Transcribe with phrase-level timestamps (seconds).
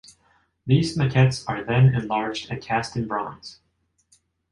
[0.65, 3.59] These maquettes are then enlarged and cast in bronze.